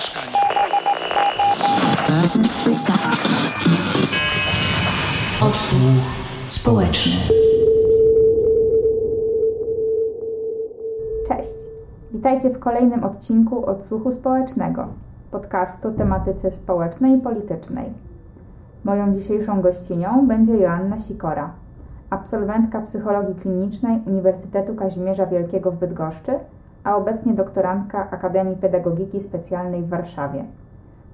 [0.00, 0.38] mieszkania.
[5.40, 5.80] Odsłuch
[6.50, 7.12] społeczny.
[11.28, 11.54] Cześć!
[12.12, 14.86] Witajcie w kolejnym odcinku Odsłuchu Społecznego,
[15.30, 17.92] podcastu o tematyce społecznej i politycznej.
[18.84, 21.52] Moją dzisiejszą gościnią będzie Joanna Sikora,
[22.10, 26.32] absolwentka psychologii klinicznej Uniwersytetu Kazimierza Wielkiego w Bydgoszczy,
[26.84, 30.44] a obecnie doktorantka Akademii Pedagogiki Specjalnej w Warszawie.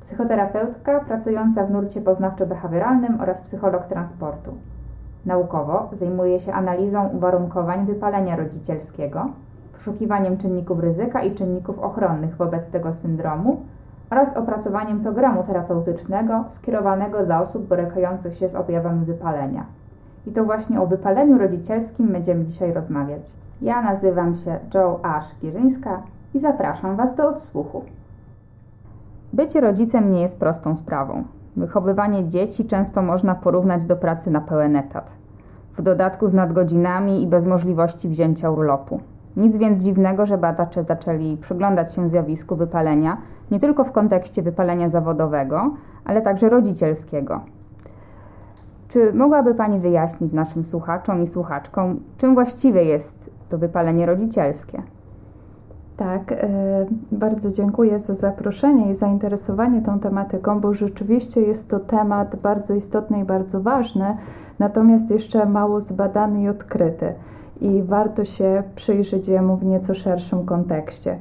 [0.01, 4.55] Psychoterapeutka pracująca w nurcie poznawczo-behawioralnym oraz psycholog transportu.
[5.27, 9.27] Naukowo zajmuje się analizą uwarunkowań wypalenia rodzicielskiego,
[9.73, 13.61] poszukiwaniem czynników ryzyka i czynników ochronnych wobec tego syndromu
[14.11, 19.67] oraz opracowaniem programu terapeutycznego skierowanego dla osób borykających się z objawami wypalenia.
[20.27, 23.33] I to właśnie o wypaleniu rodzicielskim będziemy dzisiaj rozmawiać.
[23.63, 26.03] Ja nazywam się Joe Ash Gierzyńska
[26.35, 27.83] i zapraszam Was do odsłuchu.
[29.33, 31.25] Bycie rodzicem nie jest prostą sprawą.
[31.57, 35.13] Wychowywanie dzieci często można porównać do pracy na pełen etat.
[35.77, 39.01] W dodatku z nadgodzinami i bez możliwości wzięcia urlopu.
[39.37, 43.17] Nic więc dziwnego, że badacze zaczęli przyglądać się zjawisku wypalenia
[43.51, 47.41] nie tylko w kontekście wypalenia zawodowego, ale także rodzicielskiego.
[48.89, 54.83] Czy mogłaby Pani wyjaśnić naszym słuchaczom i słuchaczkom, czym właściwie jest to wypalenie rodzicielskie?
[55.97, 56.37] Tak, e,
[57.13, 63.21] bardzo dziękuję za zaproszenie i zainteresowanie tą tematyką, bo rzeczywiście jest to temat bardzo istotny
[63.21, 64.17] i bardzo ważny,
[64.59, 67.15] natomiast jeszcze mało zbadany i odkryty
[67.61, 71.19] i warto się przyjrzeć jemu w nieco szerszym kontekście.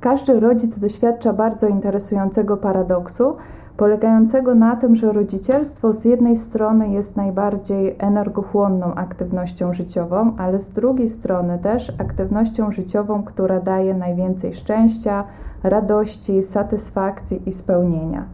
[0.00, 3.36] Każdy rodzic doświadcza bardzo interesującego paradoksu,
[3.76, 10.70] polegającego na tym, że rodzicielstwo z jednej strony jest najbardziej energochłonną aktywnością życiową, ale z
[10.70, 15.24] drugiej strony też aktywnością życiową, która daje najwięcej szczęścia,
[15.62, 18.24] radości, satysfakcji i spełnienia.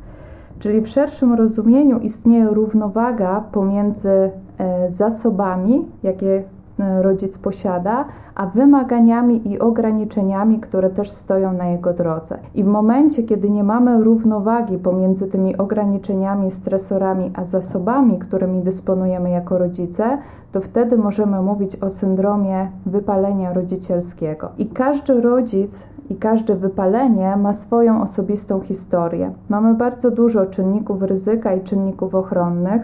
[0.58, 6.44] Czyli w szerszym rozumieniu istnieje równowaga pomiędzy e, zasobami, jakie
[6.78, 8.04] e, rodzic posiada,
[8.40, 12.38] a wymaganiami i ograniczeniami, które też stoją na jego drodze.
[12.54, 19.30] I w momencie, kiedy nie mamy równowagi pomiędzy tymi ograniczeniami, stresorami, a zasobami, którymi dysponujemy
[19.30, 20.18] jako rodzice,
[20.52, 24.48] to wtedy możemy mówić o syndromie wypalenia rodzicielskiego.
[24.58, 29.32] I każdy rodzic i każde wypalenie ma swoją osobistą historię.
[29.48, 32.82] Mamy bardzo dużo czynników ryzyka i czynników ochronnych.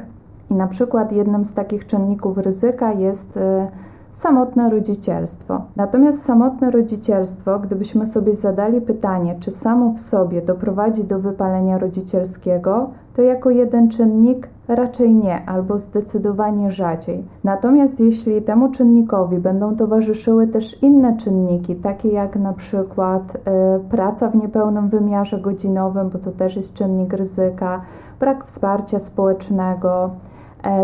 [0.51, 3.41] I na przykład jednym z takich czynników ryzyka jest y,
[4.17, 5.61] samotne rodzicielstwo.
[5.77, 12.91] Natomiast samotne rodzicielstwo, gdybyśmy sobie zadali pytanie, czy samo w sobie doprowadzi do wypalenia rodzicielskiego,
[13.15, 17.25] to jako jeden czynnik raczej nie, albo zdecydowanie rzadziej.
[17.45, 23.41] Natomiast jeśli temu czynnikowi będą towarzyszyły też inne czynniki, takie jak na przykład y,
[23.89, 27.83] praca w niepełnym wymiarze godzinowym, bo to też jest czynnik ryzyka,
[28.21, 30.11] brak wsparcia społecznego,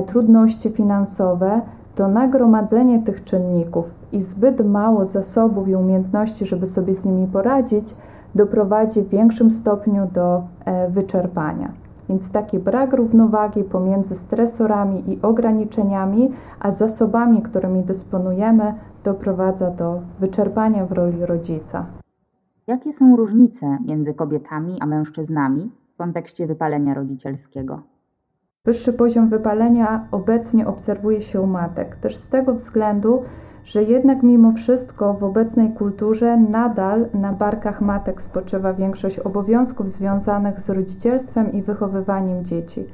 [0.01, 1.61] y, trudności finansowe,
[1.95, 7.97] to nagromadzenie tych czynników i zbyt mało zasobów i umiejętności, żeby sobie z nimi poradzić,
[8.35, 11.73] doprowadzi w większym stopniu do e, wyczerpania.
[12.09, 20.87] Więc taki brak równowagi pomiędzy stresorami i ograniczeniami, a zasobami, którymi dysponujemy, doprowadza do wyczerpania
[20.87, 21.87] w roli rodzica.
[22.67, 27.92] Jakie są różnice między kobietami a mężczyznami w kontekście wypalenia rodzicielskiego?
[28.67, 33.23] Wyższy poziom wypalenia obecnie obserwuje się u matek, też z tego względu,
[33.65, 40.61] że jednak mimo wszystko w obecnej kulturze nadal na barkach matek spoczywa większość obowiązków związanych
[40.61, 42.87] z rodzicielstwem i wychowywaniem dzieci.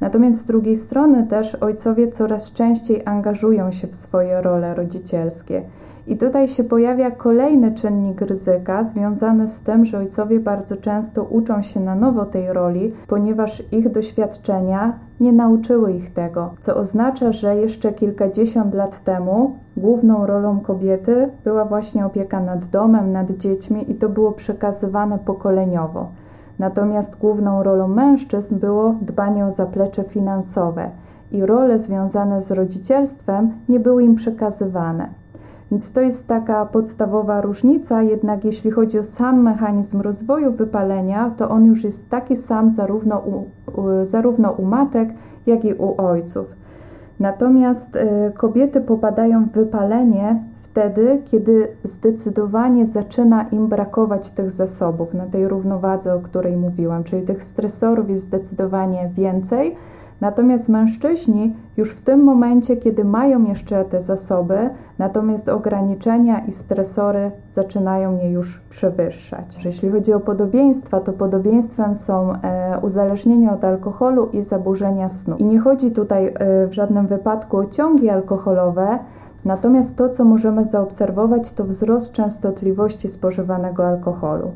[0.00, 5.62] Natomiast z drugiej strony też ojcowie coraz częściej angażują się w swoje role rodzicielskie.
[6.06, 11.62] I tutaj się pojawia kolejny czynnik ryzyka związany z tym, że ojcowie bardzo często uczą
[11.62, 17.56] się na nowo tej roli, ponieważ ich doświadczenia nie nauczyły ich tego, co oznacza, że
[17.56, 23.94] jeszcze kilkadziesiąt lat temu główną rolą kobiety była właśnie opieka nad domem, nad dziećmi i
[23.94, 26.08] to było przekazywane pokoleniowo.
[26.58, 30.90] Natomiast główną rolą mężczyzn było dbanie o zaplecze finansowe
[31.32, 35.08] i role związane z rodzicielstwem nie były im przekazywane.
[35.70, 41.50] Więc to jest taka podstawowa różnica, jednak jeśli chodzi o sam mechanizm rozwoju wypalenia, to
[41.50, 43.44] on już jest taki sam zarówno u,
[44.02, 45.08] zarówno u matek,
[45.46, 46.46] jak i u ojców.
[47.20, 55.26] Natomiast y, kobiety popadają w wypalenie wtedy, kiedy zdecydowanie zaczyna im brakować tych zasobów na
[55.26, 59.76] tej równowadze, o której mówiłam, czyli tych stresorów jest zdecydowanie więcej,
[60.20, 67.30] Natomiast mężczyźni już w tym momencie, kiedy mają jeszcze te zasoby, natomiast ograniczenia i stresory
[67.48, 69.64] zaczynają je już przewyższać.
[69.64, 75.36] Jeśli chodzi o podobieństwa, to podobieństwem są e, uzależnienie od alkoholu i zaburzenia snu.
[75.36, 78.98] I nie chodzi tutaj e, w żadnym wypadku o ciągi alkoholowe,
[79.44, 84.50] natomiast to, co możemy zaobserwować, to wzrost częstotliwości spożywanego alkoholu.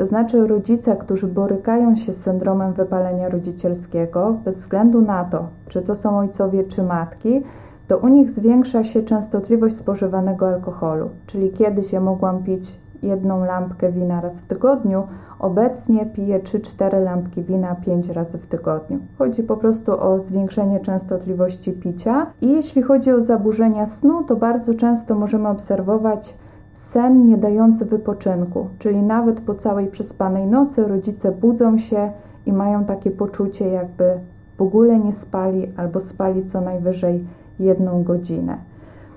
[0.00, 5.82] To znaczy rodzice, którzy borykają się z syndromem wypalenia rodzicielskiego, bez względu na to, czy
[5.82, 7.42] to są ojcowie czy matki,
[7.88, 11.10] to u nich zwiększa się częstotliwość spożywanego alkoholu.
[11.26, 15.02] Czyli kiedyś ja mogłam pić jedną lampkę wina raz w tygodniu,
[15.38, 18.98] obecnie piję 3-4 lampki wina 5 razy w tygodniu.
[19.18, 22.26] Chodzi po prostu o zwiększenie częstotliwości picia.
[22.40, 26.36] I jeśli chodzi o zaburzenia snu, to bardzo często możemy obserwować
[26.74, 32.12] sen nie dający wypoczynku, czyli nawet po całej przespanej nocy rodzice budzą się
[32.46, 34.20] i mają takie poczucie, jakby
[34.56, 37.24] w ogóle nie spali albo spali co najwyżej
[37.58, 38.58] jedną godzinę.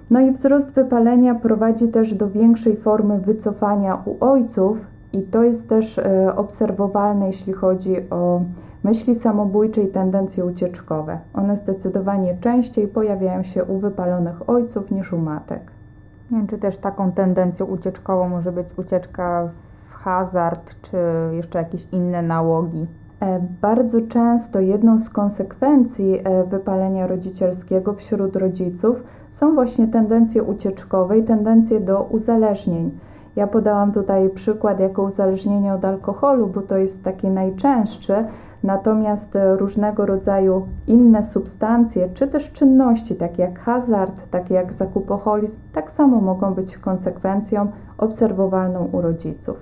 [0.10, 5.70] No i wzrost wypalenia prowadzi też do większej formy wycofania u ojców, i to jest
[5.70, 8.42] też e, obserwowalne, jeśli chodzi o
[8.84, 11.20] myśli samobójcze i tendencje ucieczkowe.
[11.34, 15.73] One zdecydowanie częściej pojawiają się u wypalonych ojców niż u matek.
[16.50, 19.50] Czy też taką tendencją ucieczkową może być ucieczka
[19.90, 20.98] w hazard, czy
[21.32, 22.88] jeszcze jakieś inne nałogi?
[23.24, 31.18] E, bardzo często jedną z konsekwencji e, wypalenia rodzicielskiego wśród rodziców są właśnie tendencje ucieczkowe
[31.18, 32.92] i tendencje do uzależnień.
[33.36, 38.14] Ja podałam tutaj przykład jako uzależnienie od alkoholu, bo to jest taki najczęstszy,
[38.64, 45.60] Natomiast e, różnego rodzaju inne substancje, czy też czynności, takie jak hazard, takie jak zakupoholizm,
[45.74, 49.58] tak samo mogą być konsekwencją obserwowalną u rodziców.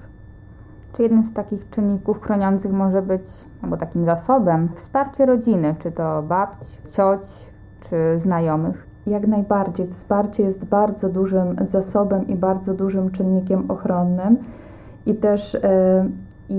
[0.93, 3.25] Czy jednym z takich czynników chroniących może być,
[3.61, 7.21] albo takim zasobem, wsparcie rodziny, czy to babci, cioć,
[7.79, 8.87] czy znajomych?
[9.07, 9.87] Jak najbardziej.
[9.87, 14.37] Wsparcie jest bardzo dużym zasobem i bardzo dużym czynnikiem ochronnym.
[15.05, 15.61] I też yy,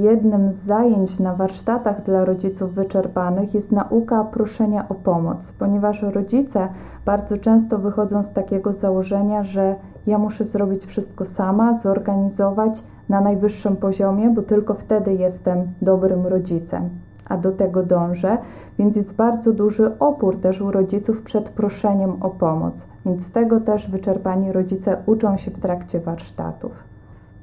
[0.01, 6.69] jednym z zajęć na warsztatach dla rodziców wyczerpanych jest nauka proszenia o pomoc, ponieważ rodzice
[7.05, 13.77] bardzo często wychodzą z takiego założenia, że ja muszę zrobić wszystko sama, zorganizować na najwyższym
[13.77, 16.91] poziomie, bo tylko wtedy jestem dobrym rodzicem,
[17.29, 18.39] a do tego dążę,
[18.79, 23.91] więc jest bardzo duży opór też u rodziców przed proszeniem o pomoc, więc tego też
[23.91, 26.92] wyczerpani rodzice uczą się w trakcie warsztatów.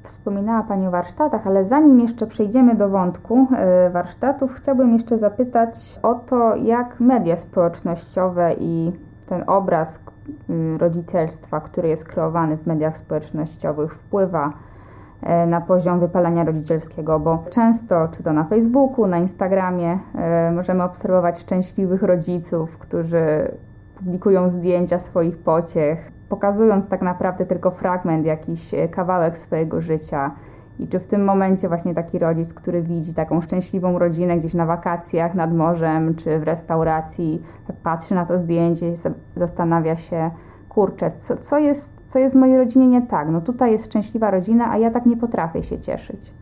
[0.02, 5.98] Wspominała Pani o warsztatach, ale zanim jeszcze przejdziemy do wątku e, warsztatów, chciałbym jeszcze zapytać
[6.02, 8.92] o to, jak media społecznościowe i
[9.26, 10.04] ten obraz
[10.50, 14.52] y, rodzicielstwa, który jest kreowany w mediach społecznościowych, wpływa
[15.22, 19.98] e, na poziom wypalenia rodzicielskiego, bo często, czy to na Facebooku, na Instagramie,
[20.54, 23.50] możemy obserwować szczęśliwych rodziców, którzy
[23.94, 30.30] publikują zdjęcia swoich pociech, pokazując tak naprawdę tylko fragment, jakiś e, kawałek swojego życia.
[30.78, 34.66] I czy w tym momencie właśnie taki rodzic, który widzi taką szczęśliwą rodzinę gdzieś na
[34.66, 38.92] wakacjach nad morzem czy w restauracji, tak patrzy na to zdjęcie,
[39.36, 40.30] zastanawia się,
[40.68, 43.28] kurczę, co, co, jest, co jest w mojej rodzinie nie tak?
[43.30, 46.32] No tutaj jest szczęśliwa rodzina, a ja tak nie potrafię się cieszyć.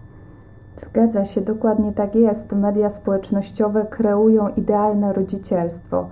[0.76, 2.52] Zgadza się, dokładnie tak jest.
[2.52, 6.08] Media społecznościowe kreują idealne rodzicielstwo.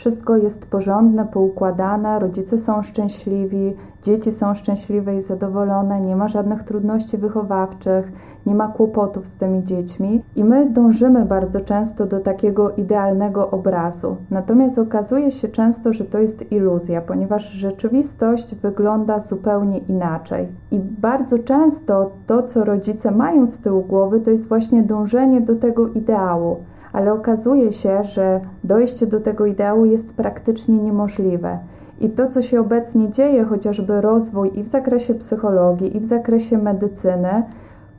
[0.00, 6.62] Wszystko jest porządne, poukładane, rodzice są szczęśliwi, dzieci są szczęśliwe i zadowolone, nie ma żadnych
[6.62, 8.12] trudności wychowawczych,
[8.46, 14.16] nie ma kłopotów z tymi dziećmi i my dążymy bardzo często do takiego idealnego obrazu.
[14.30, 20.48] Natomiast okazuje się często, że to jest iluzja, ponieważ rzeczywistość wygląda zupełnie inaczej.
[20.70, 25.56] I bardzo często to, co rodzice mają z tyłu głowy, to jest właśnie dążenie do
[25.56, 26.56] tego ideału
[26.92, 31.58] ale okazuje się, że dojście do tego ideału jest praktycznie niemożliwe.
[32.00, 36.58] I to, co się obecnie dzieje, chociażby rozwój i w zakresie psychologii, i w zakresie
[36.58, 37.42] medycyny,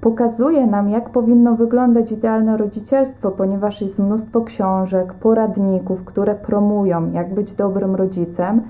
[0.01, 7.33] pokazuje nam, jak powinno wyglądać idealne rodzicielstwo, ponieważ jest mnóstwo książek, poradników, które promują, jak
[7.33, 8.61] być dobrym rodzicem.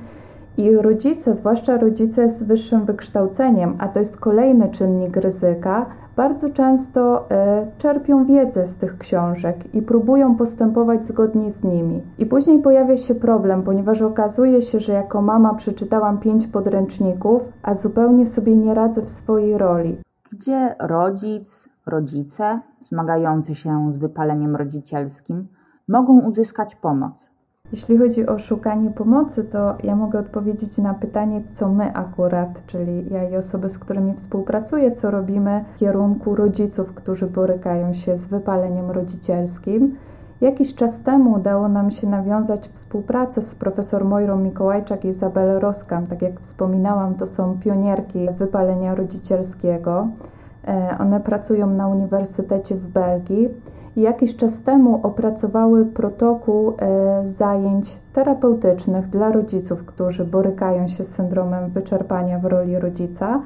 [0.57, 5.85] I rodzice, zwłaszcza rodzice z wyższym wykształceniem, a to jest kolejny czynnik ryzyka,
[6.15, 12.01] bardzo często e, czerpią wiedzę z tych książek i próbują postępować zgodnie z nimi.
[12.17, 17.73] I później pojawia się problem, ponieważ okazuje się, że jako mama przeczytałam pięć podręczników, a
[17.73, 19.97] zupełnie sobie nie radzę w swojej roli.
[20.31, 25.47] Gdzie rodzic, rodzice zmagający się z wypaleniem rodzicielskim
[25.87, 27.31] mogą uzyskać pomoc?
[27.71, 33.05] Jeśli chodzi o szukanie pomocy, to ja mogę odpowiedzieć na pytanie, co my akurat, czyli
[33.13, 38.27] ja i osoby, z którymi współpracuję, co robimy w kierunku rodziców, którzy borykają się z
[38.27, 39.95] wypaleniem rodzicielskim.
[40.41, 46.07] Jakiś czas temu udało nam się nawiązać współpracę z profesor Mojrą Mikołajczak i Izabelą Roskam.
[46.07, 50.07] Tak jak wspominałam, to są pionierki wypalenia rodzicielskiego.
[50.67, 53.49] E, one pracują na Uniwersytecie w Belgii
[53.95, 61.69] jakiś czas temu opracowały protokół e, zajęć terapeutycznych dla rodziców, którzy borykają się z syndromem
[61.69, 63.41] wyczerpania w roli rodzica.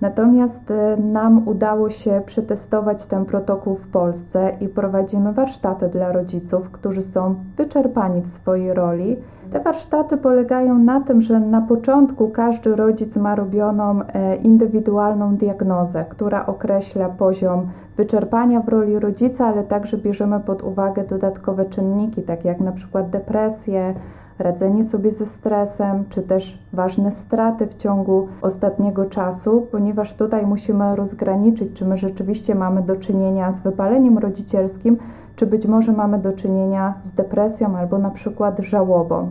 [0.00, 6.70] Natomiast e, nam udało się przetestować ten protokół w Polsce i prowadzimy warsztaty dla rodziców,
[6.70, 9.16] którzy są wyczerpani w swojej roli.
[9.52, 16.04] Te warsztaty polegają na tym, że na początku każdy rodzic ma robioną e, indywidualną diagnozę,
[16.08, 17.66] która określa poziom
[17.96, 23.10] wyczerpania w roli rodzica, ale także bierzemy pod uwagę dodatkowe czynniki, takie jak na przykład
[23.10, 23.94] depresję,
[24.38, 30.96] radzenie sobie ze stresem, czy też ważne straty w ciągu ostatniego czasu, ponieważ tutaj musimy
[30.96, 34.98] rozgraniczyć, czy my rzeczywiście mamy do czynienia z wypaleniem rodzicielskim,
[35.36, 39.28] czy być może mamy do czynienia z depresją albo na przykład żałobą.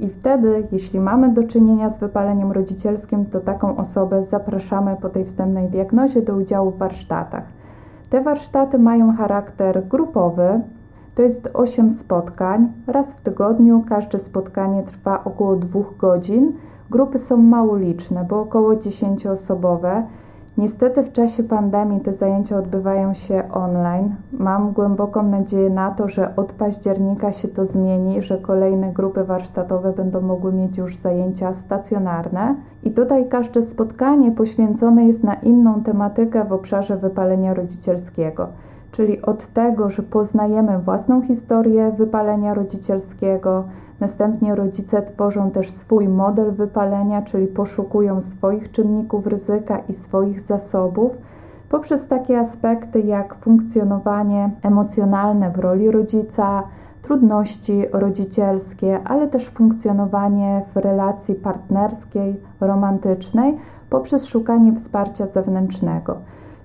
[0.00, 5.24] I wtedy, jeśli mamy do czynienia z wypaleniem rodzicielskim, to taką osobę zapraszamy po tej
[5.24, 7.44] wstępnej diagnozie do udziału w warsztatach.
[8.10, 10.60] Te warsztaty mają charakter grupowy,
[11.14, 12.72] to jest 8 spotkań.
[12.86, 16.52] Raz w tygodniu każde spotkanie trwa około 2 godzin.
[16.90, 20.02] Grupy są mało liczne, bo około 10-osobowe.
[20.58, 24.14] Niestety w czasie pandemii te zajęcia odbywają się online.
[24.32, 29.92] Mam głęboką nadzieję na to, że od października się to zmieni, że kolejne grupy warsztatowe
[29.92, 32.54] będą mogły mieć już zajęcia stacjonarne.
[32.82, 38.48] I tutaj każde spotkanie poświęcone jest na inną tematykę w obszarze wypalenia rodzicielskiego
[38.92, 43.64] czyli od tego, że poznajemy własną historię wypalenia rodzicielskiego,
[44.00, 51.18] następnie rodzice tworzą też swój model wypalenia, czyli poszukują swoich czynników ryzyka i swoich zasobów,
[51.68, 56.62] poprzez takie aspekty jak funkcjonowanie emocjonalne w roli rodzica,
[57.02, 63.56] trudności rodzicielskie, ale też funkcjonowanie w relacji partnerskiej, romantycznej
[63.90, 66.16] poprzez szukanie wsparcia zewnętrznego.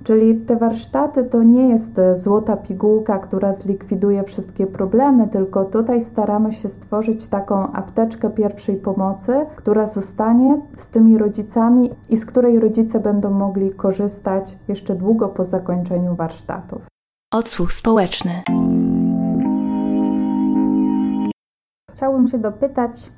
[0.04, 6.02] Czyli te warsztaty to nie jest e, złota pigułka, która zlikwiduje wszystkie problemy, tylko tutaj
[6.02, 12.60] staramy się stworzyć taką apteczkę pierwszej pomocy, która zostanie z tymi rodzicami i z której
[12.60, 16.82] rodzice będą mogli korzystać jeszcze długo po zakończeniu warsztatów.
[17.34, 18.32] Odsłuch społeczny.
[21.92, 23.12] Chciałbym się dopytać,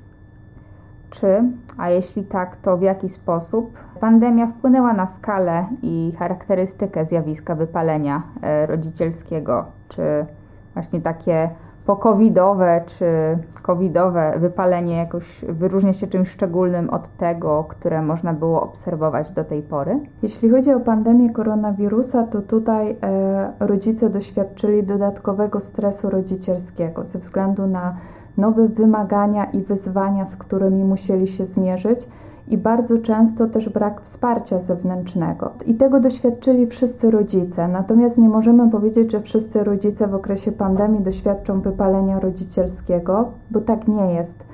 [1.20, 1.42] czy,
[1.78, 8.22] a jeśli tak, to w jaki sposób pandemia wpłynęła na skalę i charakterystykę zjawiska wypalenia
[8.42, 9.64] e, rodzicielskiego?
[9.88, 10.26] Czy
[10.74, 11.50] właśnie takie
[11.86, 19.30] pokowidowe czy covidowe wypalenie jakoś wyróżnia się czymś szczególnym od tego, które można było obserwować
[19.30, 20.00] do tej pory?
[20.22, 27.66] Jeśli chodzi o pandemię koronawirusa, to tutaj e, rodzice doświadczyli dodatkowego stresu rodzicielskiego ze względu
[27.66, 27.96] na
[28.36, 32.08] nowe wymagania i wyzwania, z którymi musieli się zmierzyć,
[32.48, 35.50] i bardzo często też brak wsparcia zewnętrznego.
[35.66, 37.68] I tego doświadczyli wszyscy rodzice.
[37.68, 43.88] Natomiast nie możemy powiedzieć, że wszyscy rodzice w okresie pandemii doświadczą wypalenia rodzicielskiego, bo tak
[43.88, 44.44] nie jest.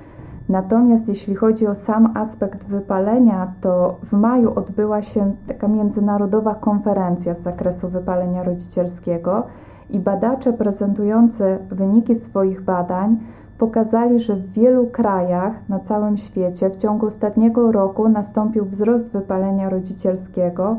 [0.49, 7.35] Natomiast jeśli chodzi o sam aspekt wypalenia, to w maju odbyła się taka międzynarodowa konferencja
[7.35, 9.43] z zakresu wypalenia rodzicielskiego
[9.91, 13.17] i badacze prezentujący wyniki swoich badań
[13.59, 19.71] pokazali, że w wielu krajach na całym świecie w ciągu ostatniego roku nastąpił wzrost wypalenia
[19.71, 20.76] rodzicielskiego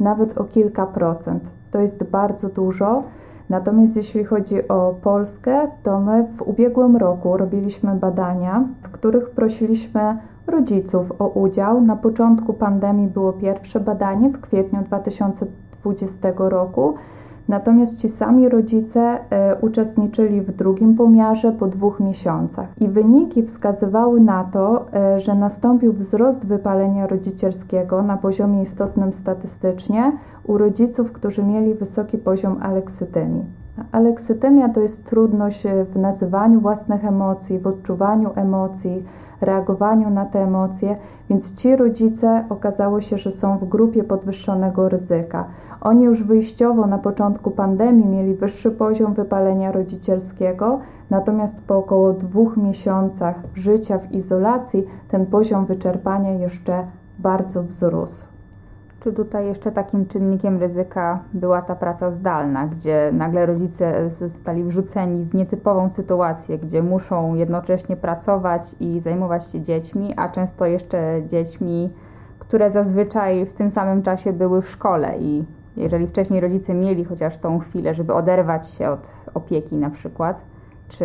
[0.00, 1.50] nawet o kilka procent.
[1.70, 3.02] To jest bardzo dużo.
[3.50, 10.18] Natomiast jeśli chodzi o Polskę, to my w ubiegłym roku robiliśmy badania, w których prosiliśmy
[10.46, 11.80] rodziców o udział.
[11.80, 16.94] Na początku pandemii było pierwsze badanie w kwietniu 2020 roku
[17.48, 24.20] Natomiast ci sami rodzice e, uczestniczyli w drugim pomiarze po dwóch miesiącach i wyniki wskazywały
[24.20, 30.12] na to, e, że nastąpił wzrost wypalenia rodzicielskiego na poziomie istotnym statystycznie
[30.44, 33.44] u rodziców, którzy mieli wysoki poziom aleksytemii.
[33.92, 39.04] Aleksytemia to jest trudność w nazywaniu własnych emocji, w odczuwaniu emocji,
[39.40, 40.96] reagowaniu na te emocje,
[41.30, 45.44] więc ci rodzice okazało się, że są w grupie podwyższonego ryzyka.
[45.80, 50.78] Oni już wyjściowo na początku pandemii mieli wyższy poziom wypalenia rodzicielskiego,
[51.10, 56.86] natomiast po około dwóch miesiącach życia w izolacji ten poziom wyczerpania jeszcze
[57.18, 58.33] bardzo wzrósł.
[59.04, 65.24] Czy tutaj jeszcze takim czynnikiem ryzyka była ta praca zdalna, gdzie nagle rodzice zostali wrzuceni
[65.24, 71.90] w nietypową sytuację, gdzie muszą jednocześnie pracować i zajmować się dziećmi, a często jeszcze dziećmi,
[72.38, 75.18] które zazwyczaj w tym samym czasie były w szkole?
[75.18, 75.44] I
[75.76, 80.44] jeżeli wcześniej rodzice mieli chociaż tą chwilę, żeby oderwać się od opieki na przykład,
[80.88, 81.04] czy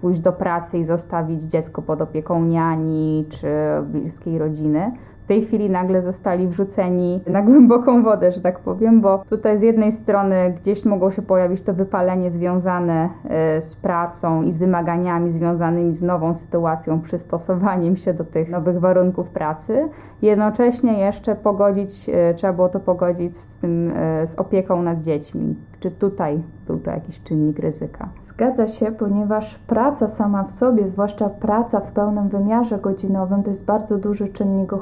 [0.00, 3.48] pójść do pracy i zostawić dziecko pod opieką niani czy
[3.84, 4.92] bliskiej rodziny
[5.26, 9.62] w tej chwili nagle zostali wrzuceni na głęboką wodę, że tak powiem, bo tutaj z
[9.62, 15.30] jednej strony gdzieś mogło się pojawić to wypalenie związane e, z pracą i z wymaganiami
[15.30, 19.88] związanymi z nową sytuacją, przystosowaniem się do tych nowych warunków pracy.
[20.22, 25.56] Jednocześnie jeszcze pogodzić, e, trzeba było to pogodzić z tym, e, z opieką nad dziećmi.
[25.80, 28.08] Czy tutaj był to jakiś czynnik ryzyka?
[28.20, 33.64] Zgadza się, ponieważ praca sama w sobie, zwłaszcza praca w pełnym wymiarze godzinowym, to jest
[33.64, 34.72] bardzo duży czynnik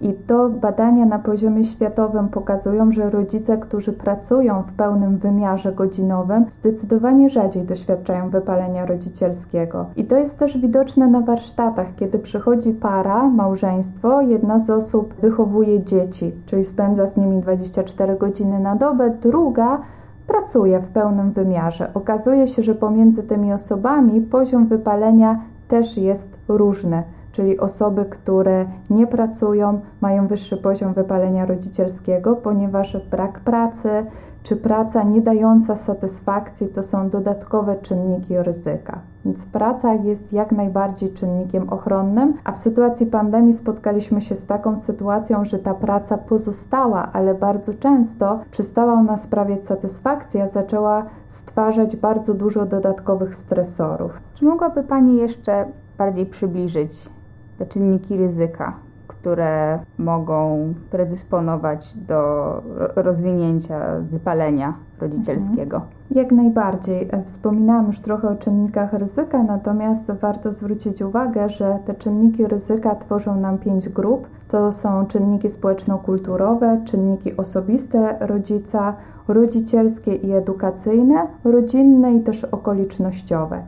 [0.00, 6.44] I to badania na poziomie światowym pokazują, że rodzice, którzy pracują w pełnym wymiarze godzinowym,
[6.50, 9.86] zdecydowanie rzadziej doświadczają wypalenia rodzicielskiego.
[9.96, 15.84] I to jest też widoczne na warsztatach, kiedy przychodzi para, małżeństwo, jedna z osób wychowuje
[15.84, 19.80] dzieci, czyli spędza z nimi 24 godziny na dobę, druga
[20.26, 21.90] pracuje w pełnym wymiarze.
[21.94, 29.06] Okazuje się, że pomiędzy tymi osobami poziom wypalenia też jest różny czyli osoby, które nie
[29.06, 34.06] pracują, mają wyższy poziom wypalenia rodzicielskiego, ponieważ brak pracy
[34.42, 38.98] czy praca nie dająca satysfakcji to są dodatkowe czynniki ryzyka.
[39.24, 44.76] Więc praca jest jak najbardziej czynnikiem ochronnym, a w sytuacji pandemii spotkaliśmy się z taką
[44.76, 51.96] sytuacją, że ta praca pozostała, ale bardzo często przestała ona sprawiać satysfakcję, a zaczęła stwarzać
[51.96, 54.20] bardzo dużo dodatkowych stresorów.
[54.34, 55.66] Czy mogłaby Pani jeszcze
[55.98, 57.10] bardziej przybliżyć
[57.60, 58.72] te czynniki ryzyka,
[59.08, 62.62] które mogą predysponować do
[62.96, 65.76] rozwinięcia wypalenia rodzicielskiego.
[65.76, 65.92] Mhm.
[66.10, 67.10] Jak najbardziej.
[67.24, 73.40] Wspominałam już trochę o czynnikach ryzyka, natomiast warto zwrócić uwagę, że te czynniki ryzyka tworzą
[73.40, 74.28] nam pięć grup.
[74.48, 78.94] To są czynniki społeczno-kulturowe, czynniki osobiste rodzica,
[79.28, 83.62] rodzicielskie i edukacyjne, rodzinne i też okolicznościowe.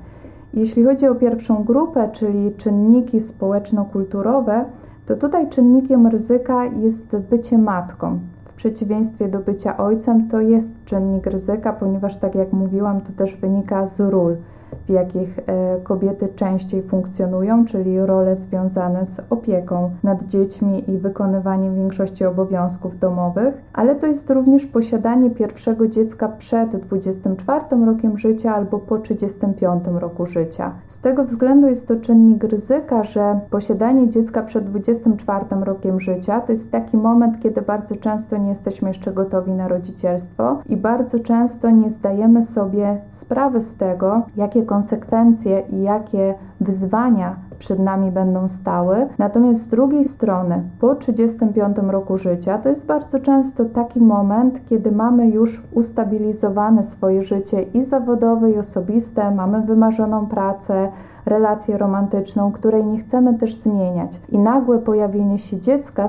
[0.55, 4.65] Jeśli chodzi o pierwszą grupę, czyli czynniki społeczno-kulturowe,
[5.07, 8.19] to tutaj czynnikiem ryzyka jest bycie matką.
[8.43, 13.37] W przeciwieństwie do bycia ojcem, to jest czynnik ryzyka, ponieważ, tak jak mówiłam, to też
[13.37, 14.37] wynika z ról
[14.87, 15.43] w jakich e,
[15.83, 23.55] kobiety częściej funkcjonują, czyli role związane z opieką nad dziećmi i wykonywaniem większości obowiązków domowych,
[23.73, 30.27] ale to jest również posiadanie pierwszego dziecka przed 24 rokiem życia albo po 35 roku
[30.27, 30.73] życia.
[30.87, 36.53] Z tego względu jest to czynnik ryzyka, że posiadanie dziecka przed 24 rokiem życia to
[36.53, 41.71] jest taki moment, kiedy bardzo często nie jesteśmy jeszcze gotowi na rodzicielstwo i bardzo często
[41.71, 49.09] nie zdajemy sobie sprawy z tego, jakie konsekwencje i jakie wyzwania przed nami będą stały.
[49.19, 54.93] Natomiast z drugiej strony, po 35 roku życia, to jest bardzo często taki moment, kiedy
[54.93, 60.89] mamy już ustabilizowane swoje życie i zawodowe, i osobiste, mamy wymarzoną pracę,
[61.27, 64.21] relację romantyczną, której nie chcemy też zmieniać.
[64.29, 66.07] I nagłe pojawienie się dziecka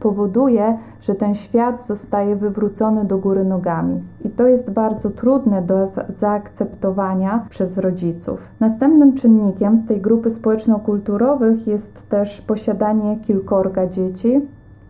[0.00, 4.02] powoduje, że ten świat zostaje wywrócony do góry nogami.
[4.24, 8.40] I to jest bardzo trudne do zaakceptowania przez rodziców.
[8.60, 14.40] Następnym czynnikiem z tej grupy społeczno-kulturowych jest też posiadanie kilkorga dzieci,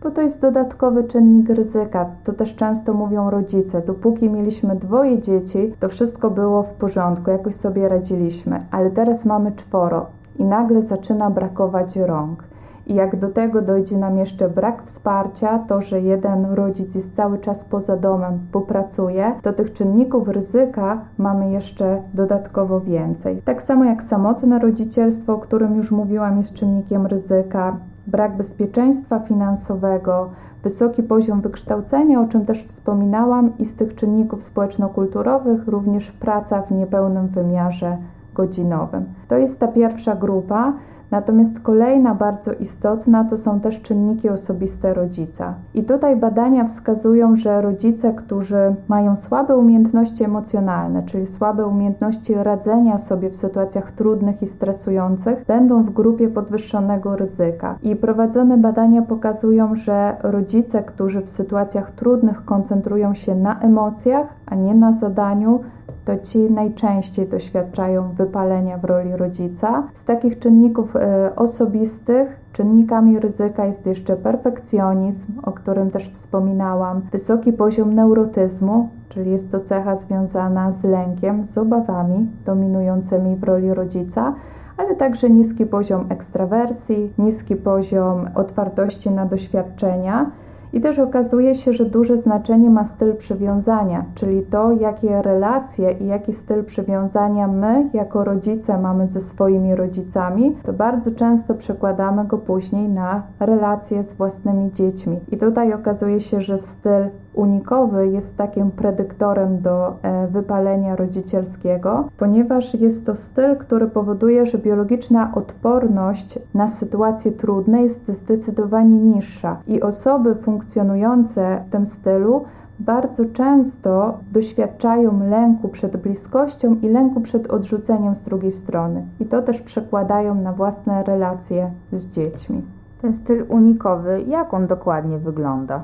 [0.05, 2.05] bo to jest dodatkowy czynnik ryzyka.
[2.23, 3.81] To też często mówią rodzice.
[3.81, 9.51] Dopóki mieliśmy dwoje dzieci, to wszystko było w porządku, jakoś sobie radziliśmy, ale teraz mamy
[9.51, 10.05] czworo
[10.39, 12.43] i nagle zaczyna brakować rąk.
[12.87, 17.37] I jak do tego dojdzie nam jeszcze brak wsparcia, to że jeden rodzic jest cały
[17.37, 23.41] czas poza domem, bo pracuje, to tych czynników ryzyka mamy jeszcze dodatkowo więcej.
[23.45, 30.29] Tak samo jak samotne rodzicielstwo, o którym już mówiłam, jest czynnikiem ryzyka, brak bezpieczeństwa finansowego,
[30.63, 36.71] wysoki poziom wykształcenia, o czym też wspominałam, i z tych czynników społeczno-kulturowych również praca w
[36.71, 37.97] niepełnym wymiarze
[38.33, 39.05] godzinowym.
[39.27, 40.73] To jest ta pierwsza grupa.
[41.15, 45.53] Natomiast kolejna bardzo istotna to są też czynniki osobiste rodzica.
[45.73, 52.97] I tutaj badania wskazują, że rodzice, którzy mają słabe umiejętności emocjonalne, czyli słabe umiejętności radzenia
[52.97, 57.75] sobie w sytuacjach trudnych i stresujących, będą w grupie podwyższonego ryzyka.
[57.83, 64.55] I prowadzone badania pokazują, że rodzice, którzy w sytuacjach trudnych koncentrują się na emocjach, a
[64.55, 65.59] nie na zadaniu,
[66.05, 69.83] to ci najczęściej doświadczają wypalenia w roli rodzica.
[69.93, 77.53] Z takich czynników e, osobistych czynnikami ryzyka jest jeszcze perfekcjonizm, o którym też wspominałam, wysoki
[77.53, 84.33] poziom neurotyzmu, czyli jest to cecha związana z lękiem, z obawami dominującymi w roli rodzica
[84.77, 90.31] ale także niski poziom ekstrawersji, niski poziom otwartości na doświadczenia
[90.75, 96.07] I też okazuje się, że duże znaczenie ma styl przywiązania, czyli to, jakie relacje i
[96.07, 102.37] jaki styl przywiązania my, jako rodzice, mamy ze swoimi rodzicami, to bardzo często przekładamy go
[102.37, 105.19] później na relacje z własnymi dziećmi.
[105.31, 107.03] I tutaj okazuje się, że styl
[107.35, 114.57] unikowy jest takim predyktorem do e, wypalenia rodzicielskiego, ponieważ jest to styl, który powoduje, że
[114.57, 122.43] biologiczna odporność na sytuacje trudne jest zdecydowanie niższa i osoby funkcjonujące w tym stylu
[122.79, 129.05] bardzo często doświadczają lęku przed bliskością i lęku przed odrzuceniem z drugiej strony.
[129.19, 132.61] I to też przekładają na własne relacje z dziećmi.
[133.01, 135.83] Ten styl unikowy, jak on dokładnie wygląda?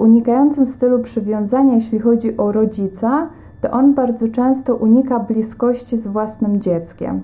[0.00, 3.28] Unikającym stylu przywiązania, jeśli chodzi o rodzica,
[3.60, 7.20] to on bardzo często unika bliskości z własnym dzieckiem.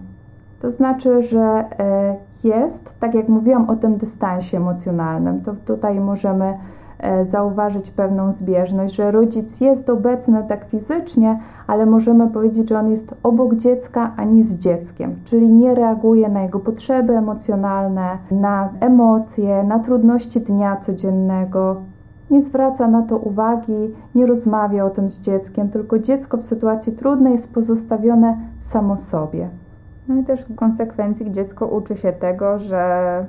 [0.60, 6.58] To znaczy, że e, jest, tak jak mówiłam o tym dystansie emocjonalnym, to tutaj możemy
[6.98, 12.90] e, zauważyć pewną zbieżność, że rodzic jest obecny tak fizycznie, ale możemy powiedzieć, że on
[12.90, 18.68] jest obok dziecka, a nie z dzieckiem, czyli nie reaguje na jego potrzeby emocjonalne, na
[18.80, 21.76] emocje, na trudności dnia codziennego,
[22.30, 26.92] nie zwraca na to uwagi, nie rozmawia o tym z dzieckiem, tylko dziecko w sytuacji
[26.92, 29.48] trudnej jest pozostawione samo sobie.
[30.08, 33.24] No i też w konsekwencji dziecko uczy się tego, że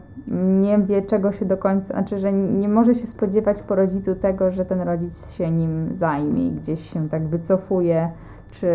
[0.60, 4.52] nie wie czego się do końca, znaczy, że nie może się spodziewać po rodzicu tego,
[4.52, 8.10] że ten rodzic się nim zajmie i gdzieś się tak wycofuje,
[8.52, 8.68] czy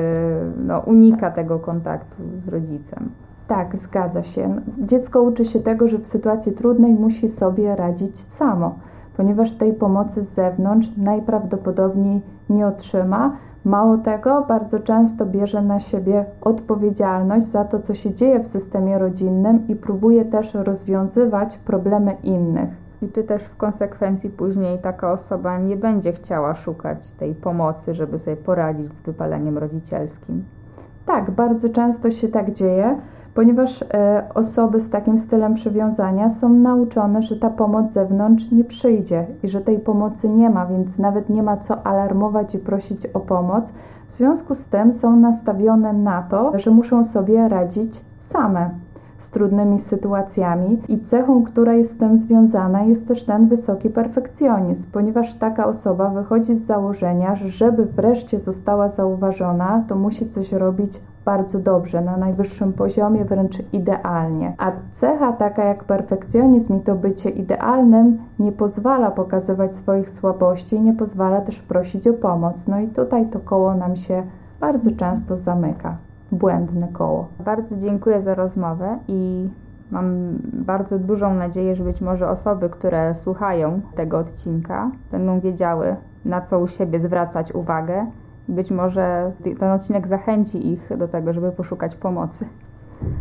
[0.66, 3.10] no, unika tego kontaktu z rodzicem.
[3.46, 4.56] Tak, zgadza się.
[4.78, 8.74] Dziecko uczy się tego, że w sytuacji trudnej musi sobie radzić samo
[9.16, 13.32] ponieważ tej pomocy z zewnątrz najprawdopodobniej nie otrzyma.
[13.64, 18.98] Mało tego, bardzo często bierze na siebie odpowiedzialność za to, co się dzieje w systemie
[18.98, 22.70] rodzinnym i próbuje też rozwiązywać problemy innych.
[23.02, 28.18] I czy też w konsekwencji później taka osoba nie będzie chciała szukać tej pomocy, żeby
[28.18, 30.44] sobie poradzić z wypaleniem rodzicielskim?
[31.06, 32.98] Tak, bardzo często się tak dzieje
[33.34, 38.64] ponieważ e, osoby z takim stylem przywiązania są nauczone, że ta pomoc z zewnątrz nie
[38.64, 43.06] przyjdzie i że tej pomocy nie ma, więc nawet nie ma co alarmować i prosić
[43.06, 43.72] o pomoc.
[44.06, 48.70] W związku z tym są nastawione na to, że muszą sobie radzić same
[49.22, 54.90] z trudnymi sytuacjami i cechą, która jest z tym związana, jest też ten wysoki perfekcjonizm,
[54.92, 61.00] ponieważ taka osoba wychodzi z założenia, że żeby wreszcie została zauważona, to musi coś robić
[61.24, 64.54] bardzo dobrze, na najwyższym poziomie, wręcz idealnie.
[64.58, 70.92] A cecha taka jak perfekcjonizm i to bycie idealnym nie pozwala pokazywać swoich słabości, nie
[70.92, 72.68] pozwala też prosić o pomoc.
[72.68, 74.22] No i tutaj to koło nam się
[74.60, 75.96] bardzo często zamyka.
[76.32, 77.28] Błędne koło.
[77.44, 79.48] Bardzo dziękuję za rozmowę i
[79.90, 86.40] Mam bardzo dużą nadzieję, że być może osoby, które słuchają tego odcinka, będą wiedziały, na
[86.40, 88.06] co u siebie zwracać uwagę
[88.48, 92.46] być może ten odcinek zachęci ich do tego, żeby poszukać pomocy.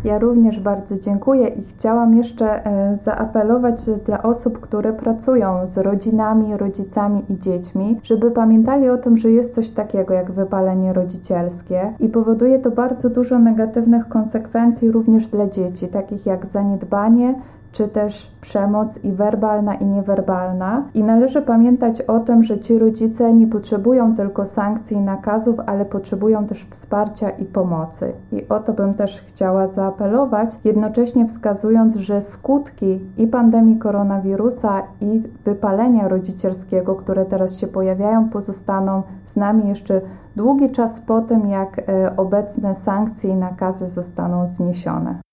[0.03, 6.57] Ja również bardzo dziękuję i chciałam jeszcze e, zaapelować dla osób, które pracują z rodzinami,
[6.57, 12.09] rodzicami i dziećmi, żeby pamiętali o tym, że jest coś takiego jak wypalenie rodzicielskie i
[12.09, 17.35] powoduje to bardzo dużo negatywnych konsekwencji również dla dzieci, takich jak zaniedbanie,
[17.71, 20.83] czy też przemoc i werbalna, i niewerbalna.
[20.93, 25.85] I należy pamiętać o tym, że ci rodzice nie potrzebują tylko sankcji i nakazów, ale
[25.85, 28.13] potrzebują też wsparcia i pomocy.
[28.31, 35.23] I o to bym też chciała zaapelować, jednocześnie wskazując, że skutki i pandemii koronawirusa, i
[35.45, 40.01] wypalenia rodzicielskiego, które teraz się pojawiają, pozostaną z nami jeszcze
[40.35, 45.30] długi czas po tym, jak e, obecne sankcje i nakazy zostaną zniesione.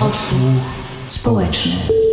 [0.00, 0.62] Odsłuch
[1.10, 2.11] społeczny.